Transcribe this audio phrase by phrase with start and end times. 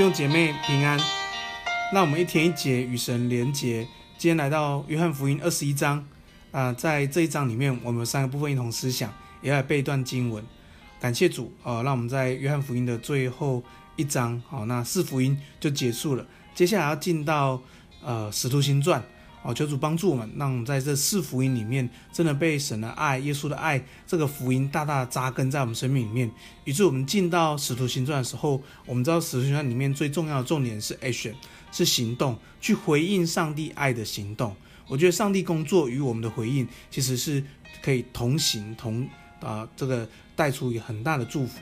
[0.00, 0.98] 弟姐妹平安，
[1.92, 3.86] 那我们一天一节与神连结。
[4.16, 6.02] 今天来到约翰福音二十一章
[6.52, 9.12] 啊、在这一章里面，我们三个部分一同思想，
[9.42, 10.42] 也要来背一段经文。
[10.98, 13.62] 感谢主啊、让我们在约翰福音的最后
[13.94, 16.26] 一章，好，那四福音就结束了。
[16.54, 17.60] 接下来要进到
[18.02, 19.04] 呃使徒行传。
[19.42, 26.30] 哦，求主帮助我们，让我们在这四福音里面，真的被神的爱、耶稣的爱这个福音大大扎根在我们生命里面，
[26.64, 31.32] 以致我们进到使徒行传的时候，我们知道使徒行传里面最重要的重点是 action，
[31.72, 34.54] 是行动，去回应上帝爱的行动。
[34.86, 37.42] 我觉得上帝工作与我们的回应，其实是
[37.80, 39.08] 可以同行同
[39.40, 41.60] 啊、这个带出一个很大的祝福。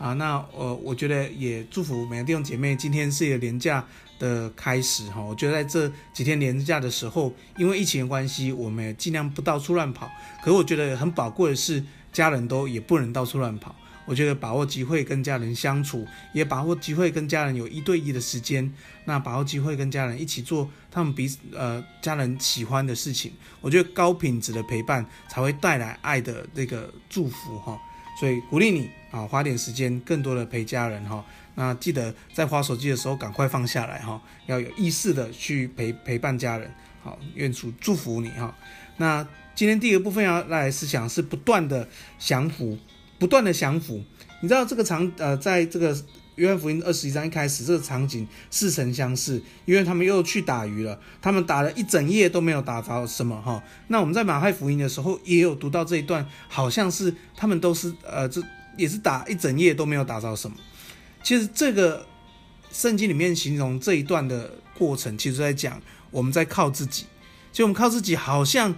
[0.00, 2.74] 啊，那呃，我觉得也祝福每个弟兄姐妹。
[2.74, 3.84] 今天是一个连假
[4.18, 5.20] 的开始哈。
[5.20, 10.10] 我觉得在这几天连假的时候，因为疫情的关系，我们也尽量不到处乱跑。
[10.42, 11.84] 可是我觉得很宝贵的是，
[12.14, 13.76] 家人都也不能到处乱跑。
[14.06, 18.72] 我觉得把握机会跟家人相处，也把握机会跟家人有一对一的时间。
[19.04, 23.30] 那把握机会跟家人一起做他们彼此呃家人喜欢的事情。
[23.60, 27.78] 我觉得高品质的陪伴才会带来爱的这个祝福哈。
[28.18, 31.24] 所以鼓励你啊，花点时间，更多的陪家人哈。
[31.54, 36.70] 那记得在花手机的时候，赶快放下来哈，要有意识的去陪陪伴家人。
[37.02, 38.54] 好，愿主祝福你哈。
[38.96, 42.78] 那今天第一个部分要来思想是不断的降服，
[43.18, 44.02] 不断的降服。
[44.40, 45.96] 你知道这个场呃，在这个。
[46.36, 50.98] 约翰福音二十一章一开始，这个场景似曾相识，因为他们又去打鱼了。
[51.20, 53.62] 他们打了一整夜都没有打着什么哈。
[53.88, 58.40] 那我们在马太福音的时候也有读到这一段，好像是他们都是呃，这
[58.80, 60.56] 也是打一整夜都没有打着什么。
[61.22, 62.06] 其实这个
[62.72, 67.06] 圣经里面形容这一段的过程，其实在讲我们在靠自己，
[67.52, 68.74] 就我们靠自己，好像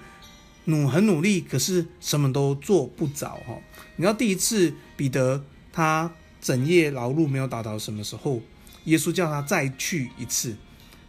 [0.64, 3.58] 努很努力，可是什么都做不着哈。
[3.96, 6.10] 你知道第一次彼得他。
[6.42, 8.40] 整夜劳碌没有打着什么时候，
[8.86, 10.56] 耶稣叫他再去一次。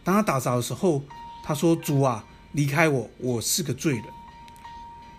[0.04, 1.02] 当他打着的时候，
[1.42, 4.04] 他说：“主啊，离开我，我是个罪人。”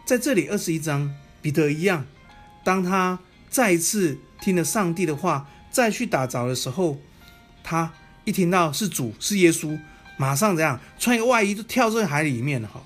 [0.08, 2.06] 在这里二十一章，彼得一样，
[2.64, 3.20] 当他
[3.56, 7.00] 再一次听了上帝的话，再去打着的时候，
[7.64, 7.90] 他
[8.26, 9.80] 一听到是主是耶稣，
[10.18, 12.84] 马上怎样穿一个外衣就跳进海里面了哈。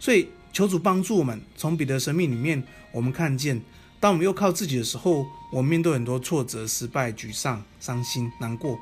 [0.00, 2.62] 所以求主帮助我们，从彼得生命里面，
[2.92, 3.60] 我们看见。
[4.00, 8.80] 当我们又靠自己的时候，我们面对很多挫折、失败、沮丧、伤心、难过。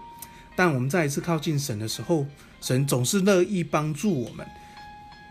[0.55, 2.25] 但我们再一次靠近神的时候，
[2.61, 4.47] 神总是乐意帮助我们。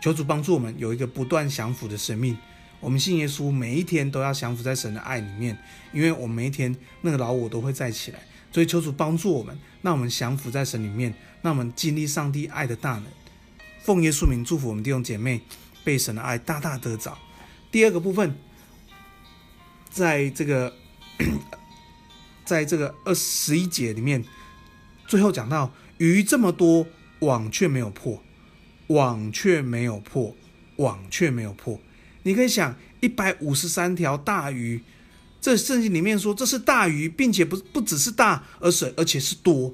[0.02, 2.36] 求主帮助我们有一个不断降服的生命。
[2.84, 5.56] 我们信耶稣，每一天都要降服在神的爱里面，
[5.92, 8.18] 因为我们每一天那个老我都会再起来。
[8.52, 13.04] 所以求主帮助我们，让我们降服在神里面，让我们经历上帝爱的大能。
[13.80, 15.40] 奉耶稣名祝福我们弟兄姐妹，
[15.82, 17.16] 被神的爱大大得着。
[17.72, 18.36] 第二个部分。
[19.90, 20.74] 在这个，
[22.44, 24.24] 在这个二十一节里面，
[25.06, 26.84] 最后讲到鱼这么多，
[27.20, 28.20] 网却没有破，
[28.88, 30.34] 网却没有破，
[30.78, 31.78] 网却没有破。
[32.24, 34.82] 你可以想，一百五十三条大鱼，
[35.40, 39.72] 这圣经里面说这是大鱼，并且不不只是大，而是而且是多。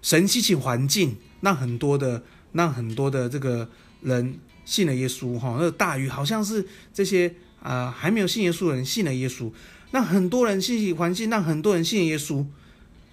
[0.00, 3.68] 神兴起环境，让很多的让很多的这个
[4.00, 5.38] 人信了耶稣。
[5.38, 7.34] 哈，那大鱼好像是这些。
[7.62, 9.52] 啊、还没有信耶稣的人信了耶稣，
[9.90, 12.42] 那很多人信息环境，让很多人信耶稣，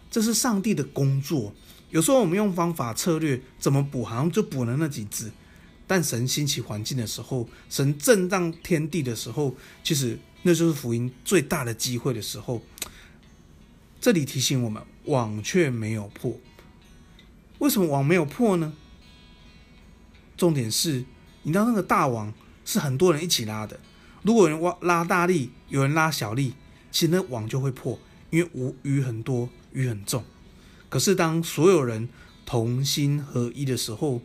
[0.09, 1.53] 这是上帝的工作。
[1.89, 5.29] 有时候我们用方法策略怎么补，好像就补了那几只。
[5.87, 12.61] 但神兴起环境的时候，神震荡天地的时候，其实那就是福音最大的机会的时候。
[13.99, 16.37] 这里提醒我们，网却没有破。
[17.59, 18.73] 为什么网没有破呢？
[20.37, 21.05] 重点是，
[21.41, 22.31] 你知道那个大网
[22.63, 23.79] 是很多人一起拉的。
[24.21, 26.53] 如果有人挖拉大力，有人拉小力，
[26.91, 27.97] 其实那网就会破，
[28.29, 30.23] 因为无鱼很多，鱼很重。
[30.89, 32.07] 可是当所有人
[32.45, 34.21] 同心合一的时候，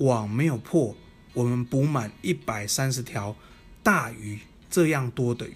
[0.00, 0.94] 网没有破，
[1.32, 3.34] 我们捕满一百三十条
[3.82, 4.38] 大鱼，
[4.70, 5.54] 这样多的鱼。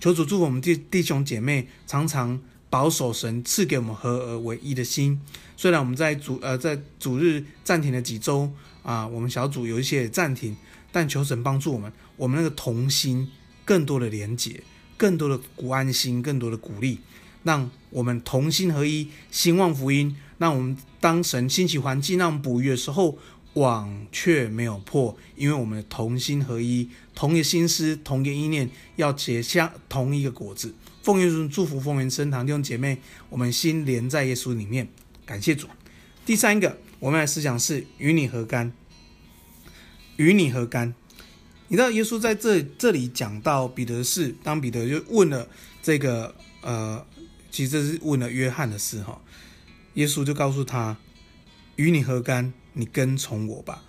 [0.00, 5.20] 求主祝福我们弟弟兄姐妹，常常保守神赐给我们合而为一的心。
[5.56, 8.50] 虽然我们在主呃在主日暂停了几周
[8.82, 10.56] 啊，我们小组有一些暂停。
[10.92, 13.30] 但求神帮助我们，我们那个同心，
[13.66, 14.62] 更多的连结，
[14.96, 17.00] 更多的鼓安心，更多的鼓励，
[17.42, 20.16] 让我们同心合一，兴旺福音。
[20.38, 23.18] 让我们当神兴起环境，让我们捕鱼的时候，
[23.56, 30.74] 网却没有破，因为我们的同心合一，同一个心思，同一个意念，要结下同一个果子。
[31.02, 32.98] 奉耶稣祝福丰原圣堂弟兄姐妹，
[33.30, 34.88] 我们心连在耶稣里面，
[35.24, 35.68] 感谢主。
[36.24, 38.72] 第三个，我们来思想是与你何干。
[40.16, 40.94] 与你何干？
[41.68, 45.48] 你知道耶稣在这这里讲到彼得是，当彼得就问了
[45.82, 47.06] 这个呃，
[47.50, 49.20] 其实这是问了约翰的事哈。
[49.94, 50.96] 耶稣就告诉他
[51.76, 52.52] ：“与你何干？
[52.76, 53.82] 你跟从我吧。”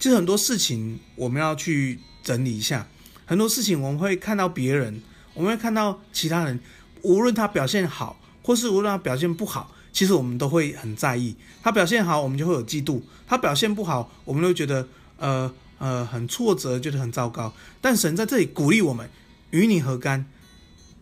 [0.00, 2.88] 其实很多事情我们要去整理一下。
[3.24, 5.02] 很多事情我们会看到别人，
[5.34, 6.58] 我们会看到其他人，
[7.02, 11.36] 无论他表现好，或是无论他表现不好，其实我们都会很在意。
[11.62, 14.88] 他表现好，我们就会有嫉妒；他表现不好，我们都觉得
[15.18, 17.52] 呃呃很挫折，觉得很糟糕。
[17.80, 19.10] 但神在这里鼓励我们
[19.50, 20.24] ：“与你何干？”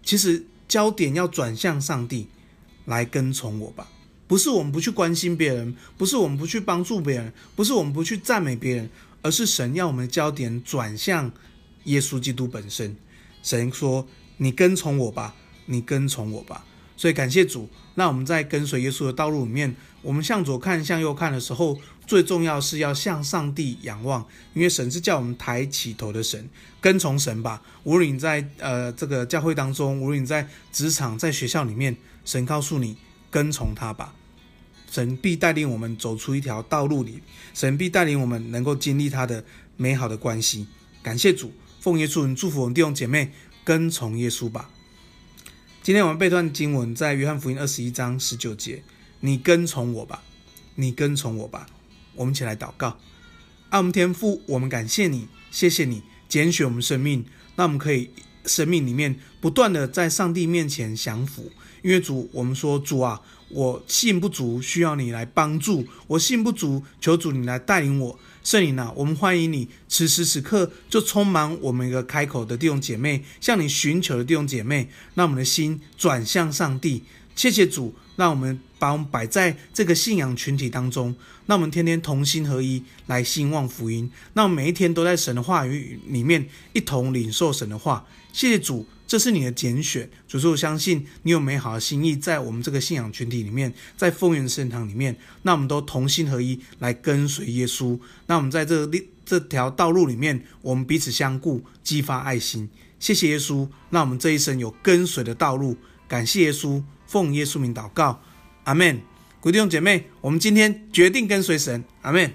[0.02, 2.28] 其实焦点要转向上帝，
[2.86, 3.88] 来跟从我吧。
[4.26, 8.90] 不是我们不去关心别人，不是我们不去帮助别人，不是我们不去赞美别人，
[9.22, 11.32] 而是神要我们的焦点转向。
[11.84, 12.96] 耶稣基督本身，
[13.44, 14.08] 神说
[14.38, 15.36] ：“你跟从我吧，
[15.66, 16.64] 你跟从我吧。”
[16.98, 17.68] 所以感谢主。
[17.94, 21.78] 那我们在跟随耶稣的道路里面，我们向左看、向右看的时候，
[22.08, 26.48] 最重要是要向上帝仰望，因为神是叫我们抬起头的神，
[26.80, 27.62] 跟从神吧。
[27.84, 32.96] 无论你在呃这个教会当中，无论你在职场、在学校里面，神告诉你
[33.30, 34.14] 跟从他吧，
[34.90, 37.20] 神必带领我们走出一条道路里，
[37.54, 39.44] 神必带领我们能够经历他的
[39.76, 40.66] 美好的关系。
[41.02, 41.52] 感谢主。
[41.78, 43.30] 奉耶稣名祝福我们弟兄姐妹，
[43.62, 44.70] 跟从耶稣吧。
[45.84, 48.82] 今天我们背段经文在约翰福音二十一章十九节，
[49.20, 50.24] 你跟从我吧，
[50.74, 51.68] 你跟从我吧。
[52.16, 52.98] 我们一起来祷告。
[53.68, 57.24] 爱我们天父，我们感谢你，谢谢你拣选我们生命，
[57.54, 58.10] 那我们可以
[58.46, 61.50] 生命里面不断的在上帝面前降服。
[61.82, 65.86] 因为主，我们说主啊，我信不足，需要你来帮助。
[66.08, 68.18] 我信不足，求主你来带领我。
[68.42, 77.04] 圣灵啊，我们欢迎你，此时此刻就充满我们一个开口的弟兄姐妹，向你寻求的弟兄姐妹，让我们的心转向上帝。
[77.34, 81.14] 谢谢主，让我们把我们摆在这个信仰群体当中，
[81.46, 88.04] 那我们天天同心合一来兴旺福音，那我们每一天都在神的话语里面一同领受神的话。
[88.32, 88.86] 谢谢主。
[89.06, 97.96] 这是你的拣选，主说我相信你有美好的心意在我们这个信仰群体里面，在丰原圣堂里面，那我们都同心合一来跟随耶稣。
[98.26, 98.84] 那我们在这
[99.24, 102.68] 这条道路里面，我们彼此相顾，激发爱心。
[102.98, 105.76] 谢谢耶稣，让我们这一生有跟随的道路。
[106.08, 108.20] 感谢耶稣，奉耶稣名祷告，
[108.64, 109.00] 阿门。
[109.42, 112.32] 弟兄姐妹，我们今天决定跟随神，阿门。